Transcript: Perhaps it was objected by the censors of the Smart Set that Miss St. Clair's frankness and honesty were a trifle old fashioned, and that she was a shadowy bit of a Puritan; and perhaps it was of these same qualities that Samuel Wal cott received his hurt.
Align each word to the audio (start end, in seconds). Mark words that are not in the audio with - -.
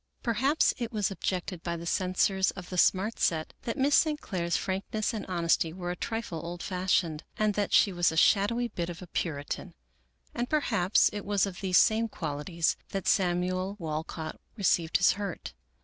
Perhaps 0.23 0.73
it 0.79 0.91
was 0.91 1.11
objected 1.11 1.61
by 1.61 1.77
the 1.77 1.85
censors 1.85 2.49
of 2.49 2.69
the 2.71 2.77
Smart 2.79 3.19
Set 3.19 3.53
that 3.65 3.77
Miss 3.77 3.93
St. 3.93 4.19
Clair's 4.19 4.57
frankness 4.57 5.13
and 5.13 5.27
honesty 5.27 5.71
were 5.73 5.91
a 5.91 5.95
trifle 5.95 6.41
old 6.43 6.63
fashioned, 6.63 7.23
and 7.37 7.53
that 7.53 7.71
she 7.71 7.93
was 7.93 8.11
a 8.11 8.17
shadowy 8.17 8.67
bit 8.69 8.89
of 8.89 9.03
a 9.03 9.05
Puritan; 9.05 9.75
and 10.33 10.49
perhaps 10.49 11.11
it 11.13 11.23
was 11.23 11.45
of 11.45 11.61
these 11.61 11.77
same 11.77 12.07
qualities 12.09 12.75
that 12.89 13.07
Samuel 13.07 13.75
Wal 13.77 14.03
cott 14.03 14.41
received 14.57 14.97
his 14.97 15.11
hurt. 15.11 15.53